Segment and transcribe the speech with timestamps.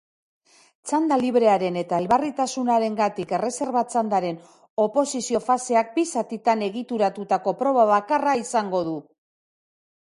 [0.91, 4.41] Txanda librearen eta elbarritasunarengatik erreserba-txandaren
[4.87, 8.99] oposizio-faseak bi zatitan egituratutako proba bakarra izango du.